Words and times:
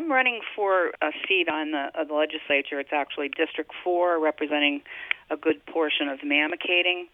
I'm 0.00 0.10
running 0.10 0.40
for 0.56 0.92
a 1.02 1.12
seat 1.28 1.50
on 1.52 1.72
the, 1.72 1.88
the 2.08 2.14
legislature. 2.14 2.80
It's 2.80 2.88
actually 2.90 3.28
District 3.28 3.70
4, 3.84 4.18
representing 4.18 4.80
a 5.28 5.36
good 5.36 5.64
portion 5.66 6.08
of 6.08 6.20
Mamakating. 6.20 7.04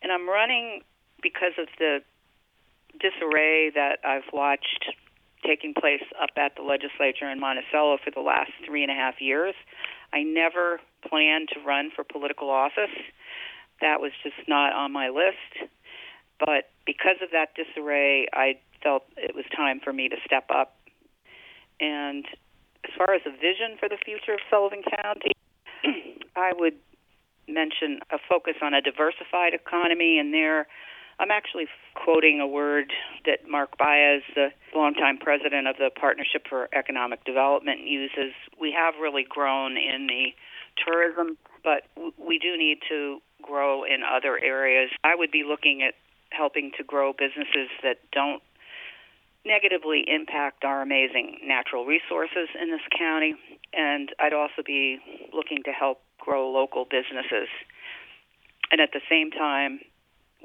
And 0.00 0.10
I'm 0.10 0.26
running 0.26 0.80
because 1.22 1.52
of 1.58 1.68
the 1.78 1.98
disarray 2.98 3.68
that 3.74 3.98
I've 4.02 4.32
watched 4.32 4.94
taking 5.46 5.74
place 5.74 6.00
up 6.22 6.30
at 6.38 6.56
the 6.56 6.62
legislature 6.62 7.28
in 7.28 7.38
Monticello 7.38 7.98
for 8.02 8.10
the 8.10 8.22
last 8.22 8.52
three 8.64 8.82
and 8.82 8.90
a 8.90 8.94
half 8.94 9.20
years. 9.20 9.54
I 10.14 10.22
never 10.22 10.80
planned 11.06 11.50
to 11.52 11.60
run 11.60 11.90
for 11.94 12.02
political 12.02 12.48
office. 12.48 12.96
That 13.82 14.00
was 14.00 14.12
just 14.22 14.48
not 14.48 14.72
on 14.72 14.90
my 14.90 15.10
list. 15.10 15.68
But 16.40 16.70
because 16.86 17.16
of 17.22 17.28
that 17.32 17.50
disarray, 17.54 18.26
I 18.32 18.58
felt 18.82 19.02
it 19.18 19.34
was 19.34 19.44
time 19.54 19.80
for 19.84 19.92
me 19.92 20.08
to 20.08 20.16
step 20.24 20.46
up. 20.48 20.76
And 21.82 22.24
as 22.84 22.94
far 22.96 23.12
as 23.12 23.22
a 23.26 23.30
vision 23.30 23.76
for 23.78 23.88
the 23.88 23.98
future 23.98 24.34
of 24.34 24.40
Sullivan 24.48 24.82
County, 25.02 25.32
I 26.36 26.52
would 26.54 26.74
mention 27.48 27.98
a 28.10 28.18
focus 28.28 28.54
on 28.62 28.72
a 28.72 28.80
diversified 28.80 29.52
economy, 29.52 30.18
and 30.18 30.32
there 30.32 30.68
I'm 31.18 31.30
actually 31.30 31.66
quoting 31.94 32.40
a 32.40 32.46
word 32.46 32.92
that 33.26 33.48
Marc 33.48 33.76
Baez, 33.78 34.22
the 34.34 34.48
longtime 34.74 35.18
president 35.18 35.68
of 35.68 35.76
the 35.76 35.90
Partnership 35.94 36.46
for 36.48 36.68
Economic 36.74 37.24
Development, 37.24 37.80
uses. 37.86 38.32
We 38.60 38.72
have 38.72 38.94
really 39.00 39.24
grown 39.28 39.76
in 39.76 40.06
the 40.06 40.34
tourism, 40.84 41.36
but 41.62 41.82
we 42.18 42.38
do 42.38 42.56
need 42.56 42.78
to 42.88 43.18
grow 43.42 43.84
in 43.84 44.02
other 44.02 44.38
areas. 44.38 44.90
I 45.04 45.14
would 45.14 45.30
be 45.30 45.44
looking 45.46 45.82
at 45.82 45.94
helping 46.30 46.72
to 46.78 46.84
grow 46.84 47.12
businesses 47.12 47.68
that 47.82 47.98
don't 48.10 48.42
negatively 49.44 50.04
impact 50.06 50.64
our 50.64 50.82
amazing 50.82 51.38
natural 51.44 51.84
resources 51.84 52.48
in 52.60 52.70
this 52.70 52.80
county, 52.96 53.34
and 53.72 54.10
I'd 54.18 54.32
also 54.32 54.62
be 54.64 54.98
looking 55.32 55.62
to 55.64 55.72
help 55.72 56.02
grow 56.18 56.50
local 56.50 56.84
businesses. 56.84 57.48
And 58.70 58.80
at 58.80 58.90
the 58.92 59.00
same 59.10 59.30
time, 59.30 59.80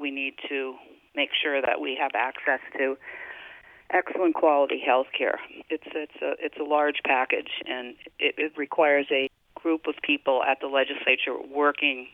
we 0.00 0.10
need 0.10 0.34
to 0.48 0.74
make 1.14 1.30
sure 1.42 1.60
that 1.60 1.80
we 1.80 1.96
have 2.00 2.12
access 2.14 2.60
to 2.76 2.96
excellent 3.90 4.34
quality 4.34 4.80
health 4.84 5.06
care. 5.16 5.40
It's 5.70 5.86
it's 5.94 6.20
a 6.22 6.34
it's 6.38 6.56
a 6.60 6.64
large 6.64 7.00
package, 7.04 7.50
and 7.66 7.94
it, 8.18 8.34
it 8.36 8.52
requires 8.56 9.06
a 9.10 9.30
group 9.54 9.86
of 9.86 9.94
people 10.02 10.42
at 10.44 10.60
the 10.60 10.66
legislature 10.66 11.34
working 11.54 12.08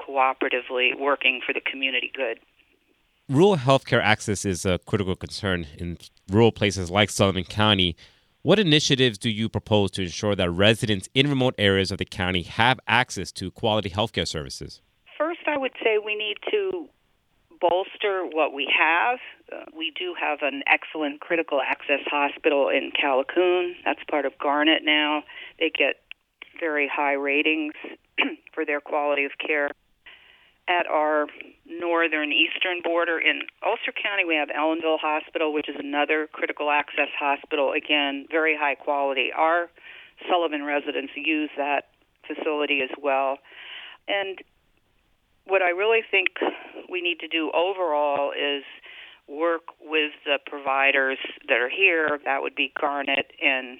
cooperatively, 0.00 0.98
working 0.98 1.40
for 1.44 1.52
the 1.52 1.60
community 1.60 2.10
good. 2.14 2.38
Rural 3.30 3.58
healthcare 3.58 4.02
access 4.02 4.46
is 4.46 4.64
a 4.64 4.78
critical 4.86 5.14
concern 5.14 5.66
in 5.76 5.98
rural 6.30 6.50
places 6.50 6.90
like 6.90 7.10
Sullivan 7.10 7.44
County. 7.44 7.94
What 8.40 8.58
initiatives 8.58 9.18
do 9.18 9.28
you 9.28 9.50
propose 9.50 9.90
to 9.92 10.02
ensure 10.02 10.34
that 10.34 10.50
residents 10.50 11.10
in 11.12 11.28
remote 11.28 11.54
areas 11.58 11.90
of 11.90 11.98
the 11.98 12.06
county 12.06 12.40
have 12.44 12.80
access 12.88 13.30
to 13.32 13.50
quality 13.50 13.90
healthcare 13.90 14.26
services? 14.26 14.80
First, 15.18 15.40
I 15.46 15.58
would 15.58 15.72
say 15.84 15.98
we 16.02 16.14
need 16.14 16.38
to 16.50 16.88
bolster 17.60 18.24
what 18.24 18.54
we 18.54 18.66
have. 18.74 19.18
Uh, 19.52 19.66
we 19.76 19.92
do 19.98 20.14
have 20.18 20.38
an 20.40 20.62
excellent 20.66 21.20
critical 21.20 21.60
access 21.60 22.00
hospital 22.06 22.70
in 22.70 22.92
Callicoon. 22.92 23.74
That's 23.84 24.00
part 24.10 24.24
of 24.24 24.38
Garnet 24.38 24.84
now. 24.84 25.22
They 25.58 25.68
get 25.68 25.96
very 26.58 26.90
high 26.90 27.12
ratings 27.12 27.74
for 28.54 28.64
their 28.64 28.80
quality 28.80 29.26
of 29.26 29.32
care. 29.44 29.70
At 30.66 30.86
our 30.86 31.26
northern 31.68 32.32
eastern 32.32 32.80
border 32.82 33.18
in 33.18 33.42
Ulster 33.64 33.92
County, 33.92 34.24
we 34.24 34.34
have 34.36 34.48
Ellenville 34.48 34.98
Hospital, 34.98 35.52
which 35.52 35.68
is 35.68 35.76
another 35.78 36.28
critical 36.32 36.70
access 36.70 37.08
hospital. 37.18 37.72
Again, 37.72 38.26
very 38.30 38.56
high 38.56 38.74
quality. 38.74 39.30
Our 39.36 39.68
Sullivan 40.28 40.64
residents 40.64 41.12
use 41.14 41.50
that 41.56 41.88
facility 42.26 42.80
as 42.82 42.90
well. 43.00 43.38
And 44.08 44.38
what 45.46 45.62
I 45.62 45.70
really 45.70 46.00
think 46.10 46.28
we 46.90 47.00
need 47.00 47.20
to 47.20 47.28
do 47.28 47.50
overall 47.54 48.32
is 48.32 48.64
work 49.28 49.62
with 49.80 50.12
the 50.24 50.38
providers 50.46 51.18
that 51.48 51.58
are 51.58 51.68
here. 51.68 52.18
That 52.24 52.42
would 52.42 52.54
be 52.54 52.72
Garnet 52.78 53.30
and 53.44 53.78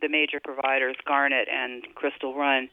the 0.00 0.08
major 0.08 0.40
providers, 0.42 0.96
Garnet 1.06 1.48
and 1.52 1.84
Crystal 1.94 2.34
Run, 2.34 2.68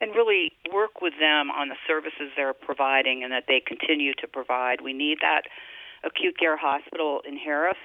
and 0.00 0.14
really 0.14 0.52
work 0.72 1.00
with 1.00 1.14
them 1.18 1.50
on 1.50 1.68
the 1.68 1.76
services 1.86 2.30
they're 2.36 2.54
providing 2.54 3.22
and 3.24 3.32
that 3.32 3.44
they 3.48 3.60
continue 3.64 4.12
to 4.14 4.28
provide. 4.28 4.80
We 4.80 4.92
need 4.92 5.18
that 5.22 5.42
acute 6.04 6.38
care 6.38 6.56
hospital 6.56 7.20
in 7.26 7.36
Harris. 7.36 7.78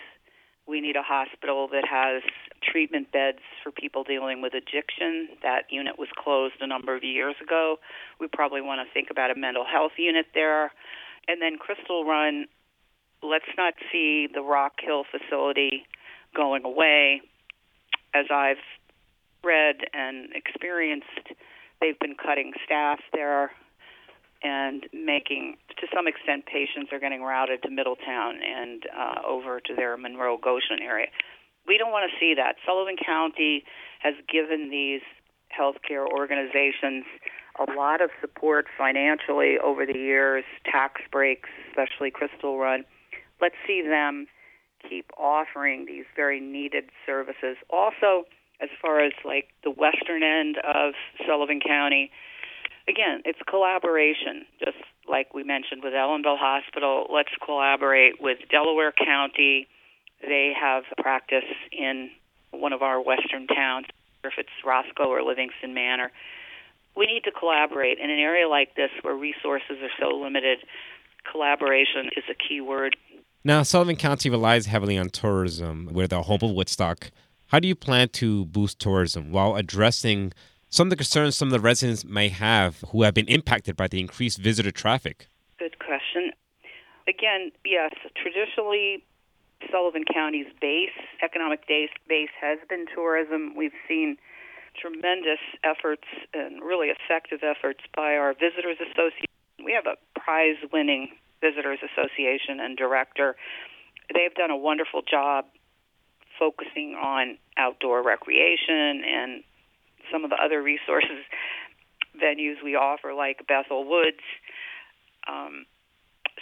We 0.68 0.80
need 0.80 0.96
a 0.96 1.02
hospital 1.02 1.68
that 1.74 1.84
has 1.90 2.22
treatment 2.62 3.12
beds 3.12 3.40
for 3.62 3.72
people 3.72 4.04
dealing 4.04 4.42
with 4.42 4.54
addiction. 4.54 5.30
That 5.42 5.64
unit 5.70 6.00
was 6.00 6.08
closed 6.18 6.56
a 6.62 6.68
number 6.68 6.96
of 6.96 7.04
years 7.04 7.36
ago. 7.42 7.78
We 8.20 8.28
probably 8.32 8.62
want 8.62 8.88
to 8.88 8.94
think 8.94 9.10
about 9.12 9.32
a 9.32 9.36
mental 9.36 9.66
health 9.66 9.94
unit 9.98 10.28
there. 10.34 10.72
And 11.28 11.42
then 11.42 11.58
Crystal 11.58 12.06
Run, 12.06 12.46
let's 13.22 13.50
not 13.58 13.74
see 13.92 14.28
the 14.34 14.42
Rock 14.42 14.74
Hill 14.82 15.04
facility 15.10 15.86
going 16.36 16.64
away. 16.64 17.22
As 18.14 18.26
I've 18.32 18.64
read 19.44 19.78
and 19.94 20.30
experienced, 20.34 21.34
they've 21.84 22.00
been 22.00 22.16
cutting 22.16 22.54
staff 22.64 23.00
there 23.12 23.52
and 24.42 24.88
making, 24.94 25.58
to 25.80 25.88
some 25.94 26.08
extent, 26.08 26.46
patients 26.46 26.92
are 26.92 27.00
getting 27.00 27.22
routed 27.22 27.62
to 27.64 27.70
Middletown 27.70 28.40
and 28.44 28.84
uh, 28.88 29.28
over 29.28 29.60
to 29.60 29.76
their 29.76 29.98
Monroe 29.98 30.38
Goshen 30.38 30.80
area. 30.82 31.08
We 31.68 31.78
don't 31.78 31.92
want 31.92 32.10
to 32.12 32.18
see 32.20 32.34
that. 32.36 32.56
Sullivan 32.66 32.96
County 32.98 33.64
has 34.00 34.16
given 34.32 34.70
these 34.70 35.02
healthcare 35.52 36.06
organizations 36.08 37.06
a 37.60 37.72
lot 37.72 38.02
of 38.02 38.10
support 38.20 38.66
financially 38.78 39.58
over 39.64 39.86
the 39.86 39.98
years, 39.98 40.44
tax 40.66 41.02
breaks, 41.12 41.50
especially 41.70 42.12
Crystal 42.12 42.58
Run. 42.58 42.84
Let's 43.40 43.56
see 43.68 43.82
them 43.82 44.28
keep 44.90 45.10
offering 45.18 45.86
these 45.86 46.06
very 46.16 46.40
needed 46.40 46.86
services. 47.06 47.56
Also, 47.70 48.26
as 48.64 48.70
far 48.82 49.04
as 49.04 49.12
like 49.26 49.50
the 49.64 49.72
western 49.72 50.24
end 50.24 50.58
of 50.58 50.94
Sullivan 51.28 51.60
County, 51.60 52.10
again, 52.88 53.22
it's 53.26 53.40
collaboration. 53.50 54.46
Just 54.64 54.78
like 55.08 55.34
we 55.34 55.44
mentioned 55.44 55.84
with 55.84 55.94
Ellenville 55.94 56.40
Hospital, 56.40 57.08
let's 57.14 57.34
collaborate 57.44 58.22
with 58.22 58.38
Delaware 58.50 58.94
County. 58.94 59.68
They 60.22 60.54
have 60.60 60.84
a 60.98 61.02
practice 61.02 61.44
in 61.72 62.10
one 62.52 62.72
of 62.72 62.82
our 62.82 63.02
western 63.02 63.48
towns, 63.48 63.88
if 64.24 64.34
it's 64.38 64.50
Roscoe 64.66 65.10
or 65.10 65.22
Livingston 65.22 65.74
Manor. 65.74 66.12
We 66.96 67.06
need 67.08 67.24
to 67.26 67.32
collaborate 67.32 67.98
in 68.00 68.10
an 68.10 68.20
area 68.20 68.48
like 68.48 68.76
this 68.76 68.92
where 69.02 69.16
resources 69.16 69.78
are 69.82 69.92
so 70.00 70.16
limited. 70.16 70.60
Collaboration 71.30 72.10
is 72.16 72.24
a 72.30 72.36
key 72.36 72.62
word. 72.62 72.96
Now, 73.44 73.64
Sullivan 73.64 73.98
County 73.98 74.30
relies 74.30 74.68
heavily 74.68 74.98
on 74.98 75.10
tourism. 75.10 75.90
We're 75.92 76.08
the 76.08 76.22
home 76.22 76.40
of 76.44 76.52
Woodstock. 76.52 77.12
How 77.54 77.60
do 77.60 77.68
you 77.68 77.76
plan 77.76 78.10
to 78.14 78.46
boost 78.46 78.80
tourism 78.80 79.32
while 79.32 79.56
addressing 79.56 80.34
some 80.70 80.88
of 80.88 80.90
the 80.90 80.96
concerns 80.96 81.38
some 81.38 81.50
of 81.50 81.52
the 81.52 81.60
residents 81.60 82.04
may 82.04 82.30
have 82.30 82.84
who 82.90 83.04
have 83.04 83.14
been 83.14 83.28
impacted 83.28 83.78
by 83.78 83.88
the 83.88 84.00
increased 84.00 84.40
visitor 84.40 84.72
traffic? 84.72 85.28
Good 85.60 85.78
question. 85.78 86.32
Again, 87.08 87.52
yes, 87.64 87.92
traditionally, 88.18 89.06
Sullivan 89.72 90.04
County's 90.12 90.48
base, 90.60 90.98
economic 91.22 91.68
base, 91.68 91.92
has 92.42 92.58
been 92.68 92.88
tourism. 92.92 93.54
We've 93.56 93.78
seen 93.88 94.18
tremendous 94.76 95.38
efforts 95.64 96.08
and 96.34 96.64
really 96.64 96.88
effective 96.88 97.42
efforts 97.44 97.82
by 97.96 98.16
our 98.16 98.34
Visitors 98.34 98.78
Association. 98.82 99.30
We 99.64 99.74
have 99.74 99.86
a 99.86 100.20
prize 100.20 100.58
winning 100.74 101.10
Visitors 101.40 101.78
Association 101.86 102.60
and 102.60 102.76
director. 102.76 103.36
They've 104.12 104.34
done 104.34 104.50
a 104.50 104.58
wonderful 104.58 105.04
job 105.04 105.46
focusing 106.38 106.96
on 106.96 107.38
outdoor 107.58 108.04
recreation 108.04 109.04
and 109.06 109.44
some 110.12 110.24
of 110.24 110.30
the 110.30 110.38
other 110.38 110.62
resources 110.62 111.24
venues 112.22 112.56
we 112.64 112.76
offer, 112.76 113.14
like 113.14 113.46
Bethel 113.48 113.88
Woods. 113.90 114.24
Um, 115.28 115.66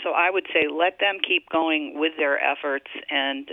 so 0.04 0.12
I 0.12 0.30
would 0.30 0.48
say 0.54 0.68
let 0.68 1.00
them 1.00 1.18
keep 1.26 1.50
going 1.50 2.00
with 2.00 2.14
their 2.18 2.40
efforts 2.42 2.90
and 3.10 3.50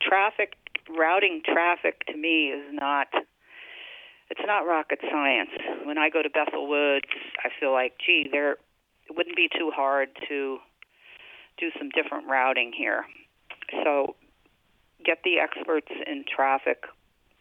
traffic 0.00 0.54
routing 0.88 1.42
traffic 1.44 2.04
to 2.06 2.16
me 2.16 2.48
is 2.48 2.64
not 2.72 3.08
it's 4.30 4.40
not 4.46 4.66
rocket 4.66 5.00
science. 5.10 5.50
When 5.84 5.98
I 5.98 6.08
go 6.08 6.22
to 6.22 6.30
Bethel 6.30 6.66
Woods, 6.66 7.06
I 7.44 7.50
feel 7.60 7.72
like, 7.72 7.92
gee, 8.04 8.26
there 8.30 8.52
it 8.52 9.16
wouldn't 9.16 9.36
be 9.36 9.48
too 9.56 9.70
hard 9.74 10.08
to 10.28 10.58
do 11.58 11.70
some 11.78 11.90
different 11.90 12.26
routing 12.28 12.72
here. 12.76 13.04
So 13.84 14.16
get 15.04 15.18
the 15.24 15.38
experts 15.38 15.88
in 16.06 16.24
traffic 16.24 16.84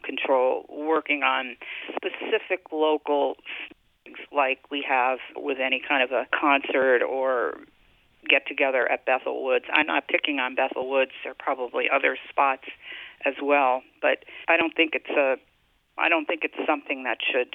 control 0.03 0.65
working 0.69 1.23
on 1.23 1.55
specific 1.95 2.71
local 2.71 3.37
things 4.03 4.17
like 4.31 4.59
we 4.69 4.85
have 4.87 5.19
with 5.35 5.59
any 5.59 5.81
kind 5.87 6.03
of 6.03 6.11
a 6.11 6.27
concert 6.37 7.01
or 7.01 7.57
get 8.29 8.47
together 8.47 8.89
at 8.89 9.05
Bethel 9.05 9.43
Woods. 9.43 9.65
I'm 9.73 9.87
not 9.87 10.07
picking 10.07 10.39
on 10.39 10.55
Bethel 10.55 10.89
Woods. 10.89 11.11
There 11.23 11.31
are 11.31 11.35
probably 11.39 11.85
other 11.93 12.17
spots 12.29 12.63
as 13.25 13.35
well. 13.41 13.81
But 14.01 14.25
I 14.47 14.57
don't 14.57 14.75
think 14.75 14.93
it's 14.93 15.09
a 15.09 15.35
I 15.97 16.09
don't 16.09 16.25
think 16.25 16.43
it's 16.43 16.57
something 16.67 17.03
that 17.03 17.19
should 17.21 17.53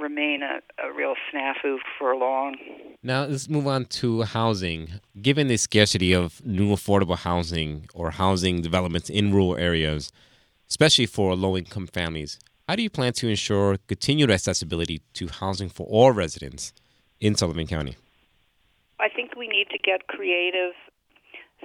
remain 0.00 0.42
a, 0.42 0.60
a 0.84 0.92
real 0.92 1.14
snafu 1.32 1.78
for 1.98 2.16
long. 2.16 2.56
Now 3.02 3.24
let's 3.24 3.48
move 3.48 3.66
on 3.66 3.86
to 3.86 4.22
housing. 4.22 5.00
Given 5.20 5.48
the 5.48 5.56
scarcity 5.56 6.12
of 6.12 6.44
new 6.44 6.70
affordable 6.70 7.18
housing 7.18 7.88
or 7.94 8.10
housing 8.10 8.62
developments 8.62 9.10
in 9.10 9.32
rural 9.32 9.56
areas, 9.56 10.12
especially 10.68 11.06
for 11.06 11.34
low 11.34 11.56
income 11.56 11.86
families, 11.86 12.38
how 12.68 12.76
do 12.76 12.82
you 12.82 12.90
plan 12.90 13.12
to 13.14 13.28
ensure 13.28 13.76
continued 13.88 14.30
accessibility 14.30 15.02
to 15.14 15.28
housing 15.28 15.68
for 15.68 15.86
all 15.88 16.12
residents 16.12 16.72
in 17.20 17.34
Sullivan 17.34 17.66
County? 17.66 17.96
I 19.00 19.08
think 19.08 19.34
we 19.36 19.48
need 19.48 19.68
to 19.70 19.78
get 19.78 20.06
creative 20.06 20.74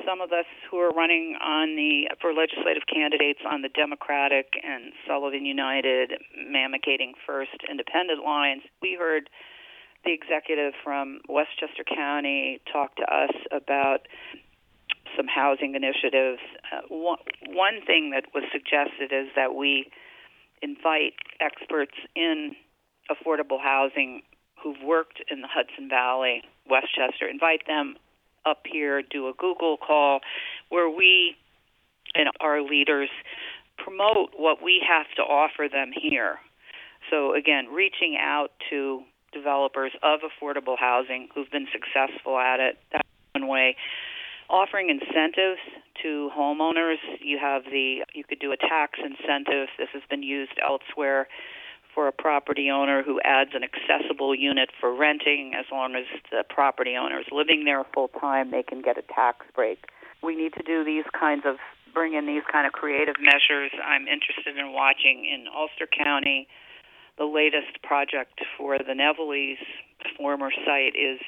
some 0.06 0.22
of 0.22 0.32
us 0.32 0.46
who 0.70 0.78
are 0.78 0.90
running 0.92 1.36
on 1.42 1.76
the 1.76 2.10
for 2.22 2.34
legislative 2.34 2.84
candidates 2.92 3.40
on 3.46 3.62
the 3.62 3.70
Democratic 3.70 4.54
and 4.64 4.94
Sullivan 5.08 5.46
United, 5.46 6.14
Mamakating 6.38 7.14
First 7.26 7.58
independent 7.70 8.24
lines, 8.24 8.64
we 8.82 8.96
heard 9.00 9.30
the 10.06 10.14
executive 10.14 10.74
from 10.84 11.20
Westchester 11.28 11.84
County 11.84 12.60
talk 12.72 12.96
to 12.96 13.04
us 13.04 13.34
about 13.52 14.08
some 15.16 15.28
housing 15.28 15.76
initiatives. 15.76 16.40
Uh, 16.72 16.82
one, 16.90 17.20
one 17.48 17.82
thing 17.86 18.12
that 18.12 18.26
was 18.34 18.44
suggested 18.52 19.12
is 19.12 19.28
that 19.36 19.56
we 19.56 19.90
invite 20.62 21.14
experts 21.40 21.96
in 22.16 22.56
affordable 23.10 23.60
housing 23.62 24.22
who've 24.62 24.82
worked 24.84 25.22
in 25.30 25.42
the 25.42 25.48
Hudson 25.48 25.90
Valley, 25.90 26.42
Westchester, 26.70 27.28
invite 27.28 27.68
them 27.68 27.96
up 28.48 28.62
here, 28.72 29.02
do 29.02 29.28
a 29.28 29.34
Google 29.34 29.78
call 29.78 30.20
where 30.70 30.90
we 30.90 31.36
and 32.16 32.30
our 32.40 32.62
leaders 32.62 33.10
promote 33.78 34.32
what 34.36 34.64
we 34.64 34.82
have 34.88 35.06
to 35.16 35.22
offer 35.22 35.68
them 35.72 35.92
here. 35.94 36.38
So, 37.10 37.34
again, 37.34 37.68
reaching 37.68 38.18
out 38.20 38.50
to 38.70 39.02
developers 39.34 39.92
of 40.04 40.22
affordable 40.22 40.78
housing 40.78 41.28
who've 41.34 41.50
been 41.52 41.68
successful 41.72 42.38
at 42.38 42.60
it. 42.60 42.78
That's 42.92 43.08
one 43.34 43.48
way. 43.48 43.76
Offering 44.50 44.90
incentives 44.90 45.60
to 46.02 46.30
homeowners. 46.38 46.98
You 47.22 47.38
have 47.40 47.64
the 47.66 48.04
you 48.14 48.24
could 48.24 48.40
do 48.40 48.52
a 48.52 48.58
tax 48.58 49.00
incentive. 49.00 49.68
This 49.78 49.90
has 49.94 50.04
been 50.10 50.24
used 50.24 50.54
elsewhere 50.64 51.28
for 51.98 52.08
a 52.08 52.12
property 52.12 52.70
owner 52.70 53.02
who 53.02 53.20
adds 53.26 53.50
an 53.56 53.64
accessible 53.64 54.36
unit 54.36 54.70
for 54.80 54.94
renting, 54.96 55.54
as 55.58 55.66
long 55.72 55.96
as 55.96 56.06
the 56.30 56.44
property 56.48 56.96
owner 56.96 57.20
is 57.20 57.26
living 57.32 57.66
there 57.66 57.84
full 57.92 58.10
time, 58.22 58.52
they 58.52 58.62
can 58.62 58.84
get 58.84 59.00
a 59.00 59.02
tax 59.02 59.48
break. 59.56 59.84
We 60.22 60.36
need 60.36 60.54
to 60.54 60.62
do 60.62 60.86
these 60.86 61.06
kinds 61.20 61.42
of 61.48 61.56
bring 61.96 62.14
in 62.14 62.28
these 62.28 62.44
kind 62.52 62.68
of 62.68 62.74
creative 62.74 63.16
measures. 63.20 63.72
I'm 63.84 64.04
interested 64.04 64.56
in 64.60 64.74
watching 64.74 65.26
in 65.26 65.48
Ulster 65.52 65.88
County. 65.88 66.48
The 67.18 67.26
latest 67.26 67.82
project 67.82 68.42
for 68.60 68.78
the 68.78 68.94
Nevele's 68.94 69.58
former 70.18 70.52
site 70.68 70.94
is 70.94 71.20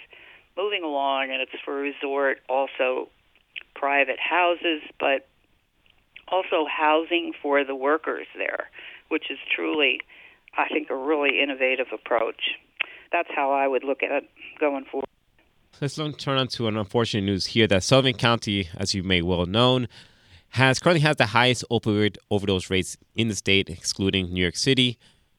moving 0.55 0.83
along, 0.83 1.31
and 1.31 1.41
it's 1.41 1.59
for 1.65 1.73
resort, 1.73 2.41
also 2.47 3.09
private 3.73 4.19
houses, 4.19 4.83
but 4.99 5.25
also 6.27 6.67
housing 6.69 7.33
for 7.41 7.63
the 7.63 7.73
workers 7.73 8.27
there, 8.37 8.69
which 9.07 9.31
is 9.31 9.39
truly 9.55 10.01
I 10.59 10.67
think, 10.67 10.89
a 10.89 10.95
really 10.95 11.41
innovative 11.41 11.87
approach. 11.93 12.41
That's 13.11 13.29
how 13.33 13.51
I 13.51 13.67
would 13.67 13.83
look 13.83 14.03
at 14.03 14.11
it 14.11 14.29
going 14.59 14.85
forward. 14.85 15.07
Let's 15.81 15.95
turn 15.95 16.37
on 16.37 16.47
to 16.49 16.67
an 16.67 16.75
unfortunate 16.75 17.23
news 17.23 17.47
here 17.47 17.65
that 17.67 17.83
Sullivan 17.83 18.15
County, 18.15 18.67
as 18.75 18.93
you 18.93 19.01
may 19.01 19.21
well 19.21 19.45
know, 19.45 19.85
has 20.49 20.79
currently 20.79 20.99
has 21.01 21.15
the 21.15 21.27
highest 21.27 21.63
opioid 21.71 22.17
overdose 22.29 22.69
rates 22.69 22.97
in 23.15 23.29
the 23.29 23.35
state, 23.35 23.69
excluding 23.69 24.33
New 24.33 24.41
York 24.41 24.57
City. 24.57 24.97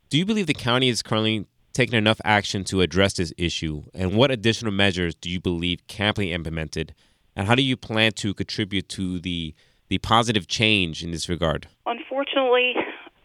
Do 0.08 0.16
you 0.16 0.24
believe 0.24 0.46
the 0.46 0.54
county 0.54 0.88
is 0.88 1.02
currently 1.02 1.46
taking 1.74 1.98
enough 1.98 2.20
action 2.24 2.64
to 2.64 2.80
address 2.80 3.14
this 3.14 3.32
issue? 3.36 3.84
And 3.92 4.14
what 4.14 4.30
additional 4.30 4.72
measures 4.72 5.14
do 5.14 5.28
you 5.28 5.40
believe 5.40 5.86
can 5.86 6.14
be 6.16 6.32
implemented? 6.32 6.94
And 7.36 7.46
how 7.46 7.54
do 7.54 7.62
you 7.62 7.76
plan 7.76 8.12
to 8.12 8.32
contribute 8.32 8.88
to 8.90 9.18
the 9.20 9.54
the 9.88 9.98
positive 9.98 10.46
change 10.46 11.02
in 11.02 11.10
this 11.10 11.28
regard? 11.28 11.66
Unfortunately, 11.84 12.74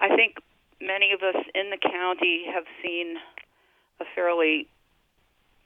I 0.02 0.16
think 0.16 0.38
many 0.86 1.12
of 1.12 1.22
us 1.22 1.42
in 1.54 1.70
the 1.70 1.78
county 1.78 2.46
have 2.54 2.66
seen 2.84 3.18
a 4.00 4.06
fairly 4.14 4.68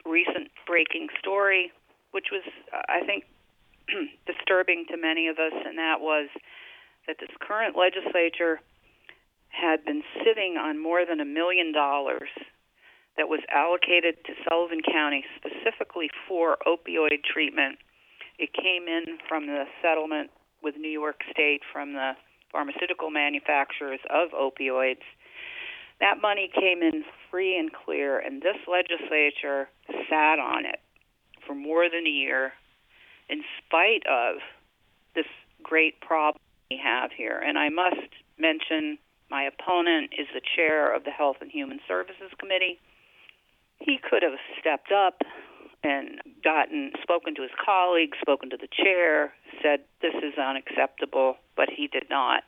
recent 0.05 0.49
breaking 0.65 1.07
story, 1.19 1.71
which 2.11 2.27
was, 2.31 2.43
uh, 2.73 2.81
I 2.87 3.05
think, 3.05 3.25
disturbing 4.25 4.85
to 4.89 4.97
many 4.97 5.27
of 5.27 5.37
us, 5.37 5.53
and 5.53 5.77
that 5.77 5.99
was 5.99 6.29
that 7.07 7.17
this 7.19 7.29
current 7.39 7.75
legislature 7.75 8.59
had 9.49 9.83
been 9.83 10.03
sitting 10.23 10.57
on 10.57 10.81
more 10.81 11.05
than 11.05 11.19
a 11.19 11.25
million 11.25 11.73
dollars 11.73 12.29
that 13.17 13.27
was 13.27 13.41
allocated 13.51 14.15
to 14.25 14.33
Sullivan 14.47 14.81
County 14.81 15.25
specifically 15.35 16.09
for 16.27 16.57
opioid 16.67 17.23
treatment. 17.25 17.79
It 18.37 18.53
came 18.53 18.87
in 18.87 19.17
from 19.27 19.47
the 19.47 19.65
settlement 19.81 20.29
with 20.63 20.75
New 20.77 20.89
York 20.89 21.19
State 21.31 21.61
from 21.73 21.93
the 21.93 22.13
pharmaceutical 22.51 23.09
manufacturers 23.09 23.99
of 24.09 24.29
opioids. 24.31 25.05
That 25.99 26.21
money 26.21 26.49
came 26.53 26.81
in 26.81 27.03
free 27.29 27.57
and 27.57 27.71
clear, 27.73 28.19
and 28.19 28.41
this 28.41 28.57
legislature 28.67 29.67
sat 30.09 30.39
on 30.39 30.65
it 30.65 30.79
for 31.45 31.53
more 31.53 31.89
than 31.89 32.05
a 32.07 32.09
year 32.09 32.53
in 33.29 33.43
spite 33.57 34.03
of 34.07 34.37
this 35.15 35.25
great 35.61 35.99
problem 36.01 36.41
we 36.71 36.79
have 36.83 37.11
here. 37.11 37.41
And 37.45 37.57
I 37.57 37.69
must 37.69 38.09
mention 38.37 38.97
my 39.29 39.43
opponent 39.43 40.11
is 40.17 40.27
the 40.33 40.41
chair 40.55 40.93
of 40.93 41.03
the 41.03 41.11
Health 41.11 41.37
and 41.41 41.51
Human 41.51 41.79
Services 41.87 42.31
Committee. 42.39 42.79
He 43.79 43.97
could 43.97 44.23
have 44.23 44.39
stepped 44.59 44.91
up 44.91 45.21
and 45.83 46.19
gotten 46.43 46.91
spoken 47.01 47.35
to 47.35 47.41
his 47.41 47.51
colleagues, 47.63 48.17
spoken 48.21 48.49
to 48.49 48.57
the 48.57 48.67
chair, 48.67 49.33
said 49.61 49.81
this 50.01 50.15
is 50.15 50.37
unacceptable, 50.37 51.35
but 51.55 51.69
he 51.69 51.87
did 51.87 52.05
not. 52.09 52.43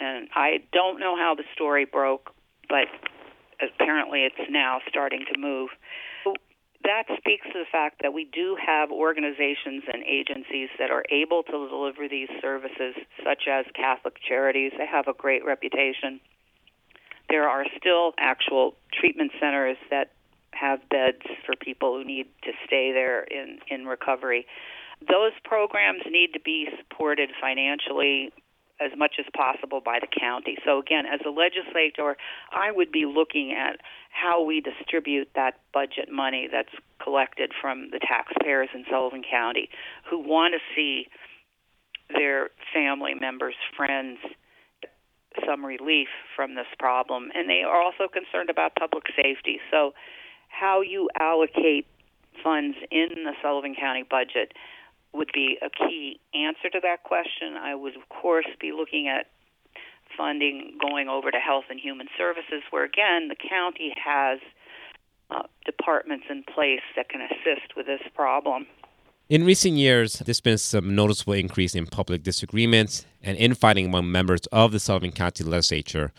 And 0.00 0.28
I 0.34 0.62
don't 0.72 1.00
know 1.00 1.16
how 1.16 1.34
the 1.34 1.44
story 1.54 1.84
broke, 1.84 2.32
but 2.68 2.88
apparently 3.60 4.24
it's 4.24 4.50
now 4.50 4.80
starting 4.88 5.24
to 5.32 5.38
move. 5.38 5.70
That 6.84 7.04
speaks 7.16 7.46
to 7.46 7.58
the 7.58 7.70
fact 7.70 8.02
that 8.02 8.12
we 8.12 8.24
do 8.24 8.56
have 8.64 8.92
organizations 8.92 9.82
and 9.92 10.04
agencies 10.04 10.68
that 10.78 10.90
are 10.90 11.04
able 11.10 11.42
to 11.42 11.50
deliver 11.50 12.08
these 12.08 12.28
services, 12.40 12.94
such 13.24 13.48
as 13.50 13.64
Catholic 13.74 14.18
Charities. 14.20 14.72
They 14.78 14.86
have 14.86 15.08
a 15.08 15.12
great 15.12 15.44
reputation. 15.44 16.20
There 17.28 17.48
are 17.48 17.64
still 17.76 18.12
actual 18.18 18.76
treatment 18.92 19.32
centers 19.40 19.78
that 19.90 20.12
have 20.58 20.80
beds 20.88 21.22
for 21.44 21.54
people 21.56 21.96
who 21.96 22.04
need 22.04 22.26
to 22.44 22.52
stay 22.66 22.92
there 22.92 23.24
in, 23.24 23.58
in 23.68 23.86
recovery. 23.86 24.46
Those 25.00 25.32
programs 25.44 26.02
need 26.10 26.32
to 26.32 26.40
be 26.40 26.68
supported 26.78 27.30
financially 27.40 28.32
as 28.80 28.92
much 28.96 29.14
as 29.18 29.24
possible 29.34 29.80
by 29.80 29.98
the 30.00 30.06
county. 30.06 30.58
So 30.64 30.78
again, 30.78 31.04
as 31.06 31.20
a 31.26 31.30
legislator, 31.30 32.16
I 32.52 32.72
would 32.72 32.92
be 32.92 33.06
looking 33.06 33.52
at 33.52 33.80
how 34.10 34.44
we 34.44 34.60
distribute 34.60 35.28
that 35.34 35.60
budget 35.72 36.10
money 36.10 36.48
that's 36.50 36.74
collected 37.02 37.52
from 37.60 37.90
the 37.90 38.00
taxpayers 38.00 38.68
in 38.74 38.84
Sullivan 38.90 39.22
County 39.28 39.68
who 40.08 40.18
want 40.18 40.54
to 40.54 40.60
see 40.74 41.08
their 42.10 42.50
family 42.74 43.14
members, 43.14 43.54
friends 43.76 44.18
some 45.44 45.64
relief 45.64 46.08
from 46.34 46.54
this 46.54 46.66
problem 46.78 47.28
and 47.34 47.48
they 47.48 47.62
are 47.62 47.82
also 47.82 48.08
concerned 48.08 48.48
about 48.48 48.74
public 48.74 49.04
safety. 49.14 49.60
So 49.70 49.92
how 50.58 50.80
you 50.80 51.08
allocate 51.18 51.86
funds 52.42 52.76
in 52.90 53.08
the 53.24 53.32
Sullivan 53.42 53.74
County 53.74 54.04
budget 54.08 54.52
would 55.12 55.30
be 55.32 55.58
a 55.62 55.70
key 55.70 56.20
answer 56.34 56.70
to 56.70 56.80
that 56.82 57.02
question. 57.02 57.54
I 57.58 57.74
would, 57.74 57.96
of 57.96 58.08
course, 58.08 58.46
be 58.60 58.72
looking 58.72 59.08
at 59.08 59.26
funding 60.16 60.78
going 60.80 61.08
over 61.08 61.30
to 61.30 61.38
Health 61.38 61.64
and 61.70 61.80
Human 61.80 62.08
Services, 62.16 62.62
where 62.70 62.84
again, 62.84 63.28
the 63.28 63.36
county 63.36 63.92
has 64.02 64.38
uh, 65.30 65.42
departments 65.64 66.26
in 66.30 66.44
place 66.44 66.84
that 66.94 67.08
can 67.08 67.20
assist 67.20 67.76
with 67.76 67.86
this 67.86 68.02
problem. 68.14 68.66
In 69.28 69.44
recent 69.44 69.74
years, 69.74 70.20
there's 70.20 70.40
been 70.40 70.58
some 70.58 70.94
noticeable 70.94 71.32
increase 71.32 71.74
in 71.74 71.86
public 71.86 72.22
disagreements 72.22 73.04
and 73.22 73.36
infighting 73.36 73.86
among 73.86 74.12
members 74.12 74.46
of 74.52 74.70
the 74.70 74.78
Sullivan 74.78 75.10
County 75.10 75.42
Legislature. 75.42 76.12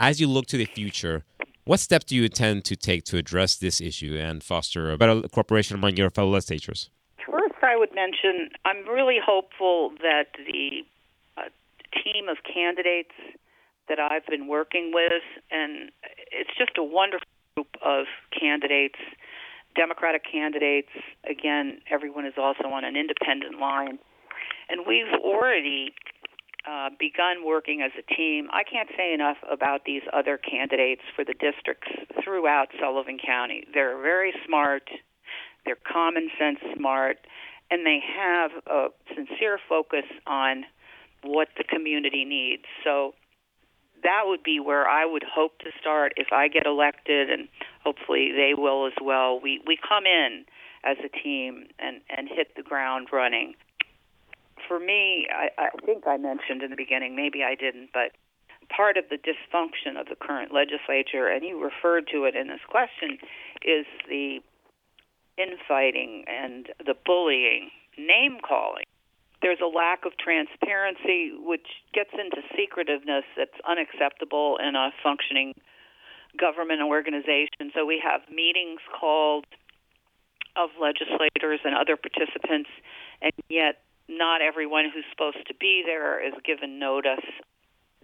As 0.00 0.18
you 0.18 0.26
look 0.26 0.46
to 0.46 0.56
the 0.56 0.64
future, 0.64 1.24
what 1.64 1.80
steps 1.80 2.04
do 2.06 2.16
you 2.16 2.24
intend 2.24 2.64
to 2.66 2.76
take 2.76 3.04
to 3.04 3.16
address 3.16 3.56
this 3.56 3.80
issue 3.80 4.16
and 4.18 4.42
foster 4.42 4.92
a 4.92 4.98
better 4.98 5.22
cooperation 5.28 5.76
among 5.76 5.96
your 5.96 6.10
fellow 6.10 6.30
legislators? 6.30 6.90
First, 7.26 7.54
I 7.62 7.76
would 7.76 7.94
mention 7.94 8.50
I'm 8.64 8.86
really 8.88 9.18
hopeful 9.24 9.92
that 10.02 10.26
the 10.36 10.84
uh, 11.36 11.48
team 12.02 12.28
of 12.28 12.38
candidates 12.44 13.14
that 13.88 13.98
I've 13.98 14.26
been 14.26 14.46
working 14.46 14.92
with, 14.94 15.22
and 15.50 15.90
it's 16.32 16.50
just 16.58 16.72
a 16.78 16.84
wonderful 16.84 17.26
group 17.54 17.76
of 17.84 18.06
candidates, 18.38 18.98
Democratic 19.76 20.22
candidates. 20.30 20.90
Again, 21.28 21.80
everyone 21.90 22.26
is 22.26 22.34
also 22.36 22.68
on 22.68 22.84
an 22.84 22.96
independent 22.96 23.58
line. 23.60 23.98
And 24.68 24.82
we've 24.86 25.12
already 25.22 25.92
uh, 26.68 26.90
begun 26.98 27.44
working 27.44 27.82
as 27.82 27.92
a 27.98 28.14
team. 28.14 28.48
I 28.52 28.62
can't 28.64 28.88
say 28.96 29.12
enough 29.12 29.36
about 29.50 29.84
these 29.84 30.02
other 30.12 30.38
candidates 30.38 31.02
for 31.14 31.24
the 31.24 31.34
districts 31.34 31.88
throughout 32.22 32.68
Sullivan 32.80 33.18
County. 33.24 33.64
They're 33.72 34.00
very 34.00 34.32
smart, 34.46 34.88
they're 35.64 35.76
common 35.76 36.30
sense 36.38 36.58
smart, 36.76 37.18
and 37.70 37.84
they 37.84 38.00
have 38.16 38.50
a 38.66 38.86
sincere 39.14 39.58
focus 39.68 40.04
on 40.26 40.64
what 41.22 41.48
the 41.56 41.64
community 41.64 42.24
needs. 42.24 42.64
So 42.82 43.14
that 44.02 44.22
would 44.26 44.42
be 44.42 44.60
where 44.60 44.86
I 44.86 45.04
would 45.06 45.24
hope 45.24 45.58
to 45.60 45.70
start 45.80 46.12
if 46.16 46.28
I 46.32 46.48
get 46.48 46.66
elected, 46.66 47.30
and 47.30 47.48
hopefully 47.82 48.30
they 48.32 48.52
will 48.56 48.86
as 48.86 48.92
well. 49.02 49.40
We 49.40 49.60
we 49.66 49.76
come 49.76 50.04
in 50.06 50.44
as 50.84 50.96
a 51.04 51.08
team 51.08 51.66
and 51.78 52.00
and 52.14 52.28
hit 52.28 52.54
the 52.56 52.62
ground 52.62 53.08
running. 53.12 53.54
For 54.68 54.78
me, 54.78 55.26
I, 55.30 55.48
I 55.58 55.68
think 55.84 56.06
I 56.06 56.16
mentioned 56.16 56.62
in 56.62 56.70
the 56.70 56.76
beginning, 56.76 57.16
maybe 57.16 57.42
I 57.42 57.54
didn't, 57.54 57.90
but 57.92 58.12
part 58.74 58.96
of 58.96 59.04
the 59.10 59.18
dysfunction 59.18 60.00
of 60.00 60.06
the 60.06 60.16
current 60.16 60.52
legislature, 60.52 61.28
and 61.28 61.44
you 61.44 61.62
referred 61.62 62.08
to 62.12 62.24
it 62.24 62.34
in 62.34 62.48
this 62.48 62.64
question, 62.68 63.18
is 63.62 63.86
the 64.08 64.40
infighting 65.36 66.24
and 66.28 66.68
the 66.78 66.94
bullying, 67.04 67.70
name 67.98 68.38
calling 68.46 68.84
there's 69.44 69.60
a 69.60 69.68
lack 69.68 70.06
of 70.06 70.16
transparency, 70.16 71.36
which 71.36 71.84
gets 71.92 72.08
into 72.16 72.40
secretiveness 72.56 73.24
that's 73.36 73.60
unacceptable 73.68 74.56
in 74.56 74.74
a 74.74 74.88
functioning 75.02 75.52
government 76.40 76.80
organization. 76.80 77.68
So 77.74 77.84
we 77.84 78.00
have 78.02 78.22
meetings 78.32 78.80
called 78.98 79.44
of 80.56 80.70
legislators 80.80 81.60
and 81.62 81.76
other 81.76 82.00
participants, 82.00 82.70
and 83.20 83.32
yet 83.50 83.84
not 84.08 84.42
everyone 84.42 84.84
who's 84.92 85.04
supposed 85.10 85.46
to 85.46 85.54
be 85.54 85.82
there 85.84 86.24
is 86.24 86.34
given 86.44 86.78
notice. 86.78 87.24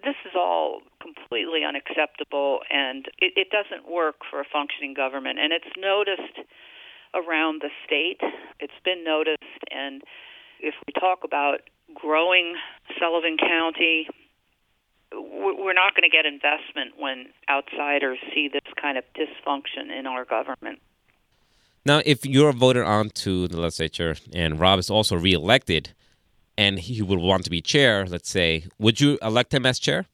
This 0.02 0.16
is 0.24 0.32
all 0.34 0.80
completely 1.00 1.60
unacceptable, 1.64 2.60
and 2.70 3.06
it, 3.18 3.34
it 3.36 3.48
doesn't 3.50 3.90
work 3.90 4.16
for 4.30 4.40
a 4.40 4.44
functioning 4.50 4.94
government. 4.94 5.38
And 5.38 5.52
it's 5.52 5.68
noticed 5.76 6.48
around 7.14 7.60
the 7.60 7.70
state. 7.84 8.20
It's 8.60 8.80
been 8.84 9.04
noticed, 9.04 9.60
and 9.70 10.02
if 10.60 10.74
we 10.86 10.92
talk 10.98 11.20
about 11.24 11.60
growing 11.94 12.54
Sullivan 12.98 13.36
County, 13.36 14.08
we're 15.12 15.74
not 15.74 15.94
going 15.94 16.08
to 16.08 16.14
get 16.14 16.24
investment 16.24 16.94
when 16.96 17.26
outsiders 17.48 18.18
see 18.32 18.48
this 18.48 18.72
kind 18.80 18.96
of 18.96 19.04
dysfunction 19.14 19.90
in 19.96 20.06
our 20.06 20.24
government. 20.24 20.78
Now, 21.86 22.02
if 22.04 22.26
you're 22.26 22.52
voted 22.52 22.84
on 22.84 23.10
to 23.10 23.48
the 23.48 23.58
legislature 23.58 24.16
and 24.32 24.60
Rob 24.60 24.78
is 24.78 24.90
also 24.90 25.16
reelected 25.16 25.90
and 26.58 26.78
he 26.78 27.00
would 27.00 27.18
want 27.18 27.44
to 27.44 27.50
be 27.50 27.62
chair, 27.62 28.06
let's 28.06 28.28
say, 28.28 28.64
would 28.78 29.00
you 29.00 29.18
elect 29.22 29.54
him 29.54 29.64
as 29.64 29.78
chair? 29.78 30.04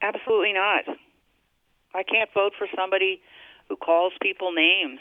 Absolutely 0.00 0.52
not. 0.52 0.84
I 1.94 2.04
can't 2.04 2.30
vote 2.32 2.52
for 2.56 2.68
somebody 2.76 3.20
who 3.68 3.76
calls 3.76 4.12
people 4.22 4.52
names 4.52 5.00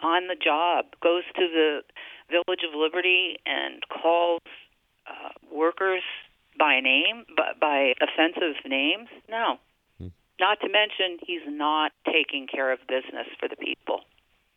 on 0.00 0.28
the 0.28 0.36
job, 0.36 0.86
goes 1.02 1.24
to 1.36 1.48
the 1.48 1.82
Village 2.30 2.60
of 2.66 2.74
Liberty 2.74 3.36
and 3.44 3.82
calls 3.88 4.40
uh, 5.06 5.30
workers 5.52 6.02
by 6.58 6.80
name, 6.80 7.24
by, 7.36 7.52
by 7.60 7.92
offensive 8.00 8.56
names? 8.66 9.08
No. 9.28 9.58
Hmm. 9.98 10.08
Not 10.38 10.60
to 10.60 10.68
mention, 10.68 11.18
he's 11.26 11.46
not 11.46 11.92
taking 12.06 12.46
care 12.46 12.72
of 12.72 12.78
business 12.88 13.26
for 13.38 13.48
the 13.48 13.56
people. 13.56 14.00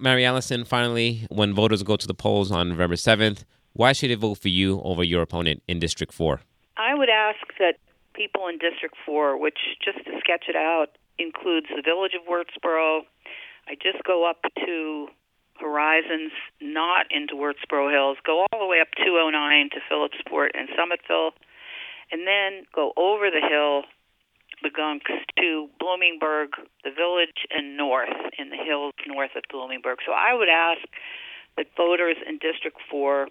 Maryallison, 0.01 0.67
finally, 0.67 1.25
when 1.29 1.53
voters 1.53 1.83
go 1.83 1.95
to 1.95 2.07
the 2.07 2.13
polls 2.13 2.51
on 2.51 2.69
November 2.69 2.95
7th, 2.95 3.43
why 3.73 3.93
should 3.93 4.09
they 4.09 4.15
vote 4.15 4.37
for 4.37 4.49
you 4.49 4.81
over 4.81 5.03
your 5.03 5.21
opponent 5.21 5.63
in 5.67 5.79
District 5.79 6.13
4? 6.13 6.41
I 6.77 6.93
would 6.93 7.09
ask 7.09 7.39
that 7.59 7.75
people 8.13 8.47
in 8.47 8.57
District 8.57 8.95
4, 9.05 9.37
which 9.39 9.57
just 9.83 10.05
to 10.05 10.11
sketch 10.19 10.45
it 10.47 10.55
out, 10.55 10.97
includes 11.17 11.67
the 11.69 11.81
village 11.81 12.13
of 12.13 12.27
Wurtsboro. 12.27 13.01
I 13.67 13.75
just 13.75 14.03
go 14.03 14.29
up 14.29 14.43
to 14.65 15.07
horizons 15.59 16.31
not 16.59 17.05
into 17.11 17.35
Wurtsboro 17.35 17.91
Hills, 17.91 18.17
go 18.25 18.41
all 18.51 18.59
the 18.59 18.65
way 18.65 18.81
up 18.81 18.89
209 18.97 19.69
to 19.71 19.79
Phillipsport 19.89 20.51
and 20.53 20.67
Summitville, 20.69 21.31
and 22.11 22.27
then 22.27 22.65
go 22.73 22.93
over 22.97 23.29
the 23.29 23.41
hill, 23.47 23.83
the 24.63 24.69
Gunks, 24.69 25.11
to 25.39 25.69
Bloomingburg, 25.81 26.55
the 26.83 26.91
village, 26.91 27.45
and 27.51 27.77
north 27.77 28.15
in 28.39 28.49
the 28.49 28.57
hills 28.57 28.93
north 29.05 29.31
of 29.35 29.43
Bloomingburg. 29.53 29.97
So 30.05 30.13
I 30.13 30.33
would 30.33 30.49
ask 30.49 30.81
that 31.57 31.67
voters 31.77 32.15
in 32.27 32.39
District 32.39 32.77
4 32.89 33.27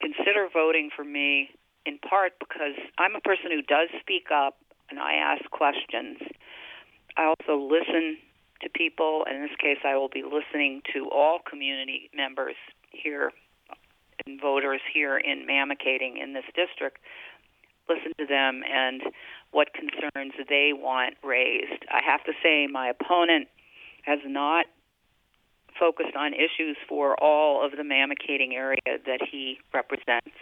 consider 0.00 0.48
voting 0.52 0.90
for 0.94 1.04
me 1.04 1.50
in 1.86 1.98
part 1.98 2.32
because 2.38 2.74
I'm 2.98 3.14
a 3.14 3.20
person 3.20 3.50
who 3.50 3.62
does 3.62 3.88
speak 4.00 4.26
up 4.34 4.58
and 4.90 4.98
I 4.98 5.14
ask 5.14 5.48
questions. 5.50 6.18
I 7.16 7.24
also 7.24 7.56
listen 7.56 8.18
to 8.62 8.68
people. 8.68 9.24
And 9.26 9.36
in 9.36 9.42
this 9.42 9.56
case, 9.58 9.78
I 9.84 9.96
will 9.96 10.08
be 10.08 10.22
listening 10.22 10.82
to 10.92 11.08
all 11.10 11.38
community 11.38 12.10
members 12.14 12.56
here 12.90 13.32
and 14.26 14.40
voters 14.40 14.80
here 14.92 15.18
in 15.18 15.46
Mamakating 15.46 16.22
in 16.22 16.32
this 16.32 16.44
district. 16.54 16.98
Listen 17.88 18.12
to 18.18 18.26
them 18.26 18.62
and 18.68 19.02
what 19.52 19.68
concerns 19.74 20.32
they 20.48 20.72
want 20.74 21.14
raised. 21.22 21.84
I 21.90 22.00
have 22.04 22.24
to 22.24 22.32
say, 22.42 22.66
my 22.66 22.88
opponent 22.88 23.48
has 24.02 24.18
not 24.26 24.66
focused 25.78 26.16
on 26.16 26.32
issues 26.34 26.76
for 26.88 27.16
all 27.22 27.64
of 27.64 27.72
the 27.72 27.82
Mamakating 27.82 28.54
area 28.54 28.98
that 29.06 29.20
he 29.30 29.58
represents. 29.72 30.36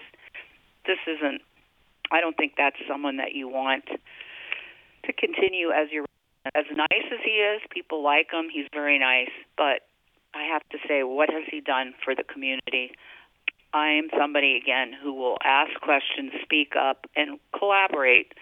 This 0.86 0.98
isn't, 1.06 1.42
I 2.10 2.20
don't 2.20 2.36
think 2.36 2.54
that's 2.56 2.76
someone 2.88 3.18
that 3.18 3.34
you 3.34 3.48
want 3.48 3.84
to 5.04 5.12
continue 5.12 5.70
as 5.70 5.90
your 5.90 6.04
as 6.54 6.64
nice 6.74 7.06
as 7.12 7.18
he 7.22 7.32
is, 7.32 7.60
people 7.70 8.02
like 8.02 8.32
him. 8.32 8.48
He's 8.50 8.66
very 8.72 8.98
nice, 8.98 9.30
but 9.58 9.82
I 10.34 10.44
have 10.44 10.62
to 10.70 10.78
say, 10.88 11.02
what 11.02 11.28
has 11.30 11.44
he 11.50 11.60
done 11.60 11.92
for 12.02 12.14
the 12.14 12.24
community? 12.24 12.92
I 13.72 13.90
am 13.90 14.08
somebody 14.18 14.56
again 14.56 14.92
who 15.00 15.12
will 15.12 15.36
ask 15.44 15.78
questions, 15.80 16.32
speak 16.42 16.72
up, 16.80 17.06
and 17.14 17.38
collaborate 17.56 18.32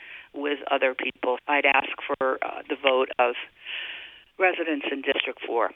with 0.40 0.58
other 0.70 0.94
people. 0.94 1.38
I'd 1.46 1.66
ask 1.66 1.88
for 2.06 2.38
uh, 2.44 2.62
the 2.68 2.76
vote 2.82 3.10
of 3.18 3.34
residents 4.38 4.86
in 4.90 5.02
District 5.02 5.38
4. 5.46 5.70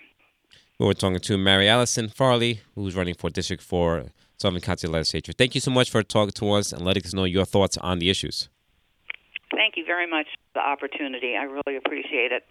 We're 0.79 0.95
talking 0.95 1.21
to 1.21 1.37
Maryallison 1.37 2.13
Farley, 2.15 2.61
who's 2.75 2.97
running 2.97 3.15
for 3.15 3.31
District 3.31 3.63
4 3.63 4.07
Sullivan 4.39 4.61
County 4.61 4.89
Legislature. 4.89 5.33
Thank 5.33 5.55
you 5.55 5.61
so 5.61 5.71
much 5.71 5.91
for 5.91 6.03
talking 6.03 6.33
to 6.33 6.51
us 6.53 6.73
and 6.73 6.83
letting 6.85 7.05
us 7.05 7.15
know 7.15 7.25
your 7.25 7.45
thoughts 7.45 7.77
on 7.79 7.99
the 8.01 8.11
issues. 8.11 8.49
Thank 9.55 9.77
you 9.77 9.85
very 9.85 10.09
much 10.11 10.27
for 10.27 10.61
the 10.61 10.67
opportunity. 10.67 11.37
I 11.37 11.45
really 11.45 11.77
appreciate 11.77 12.33
it. 12.33 12.43